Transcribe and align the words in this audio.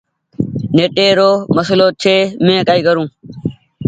نيٽي 0.75 1.07
رو 1.17 1.29
مسلو 1.55 1.87
ڇي 2.01 2.15
مينٚ 2.45 2.65
ڪآئي 2.67 2.81
ڪرون 2.87 3.07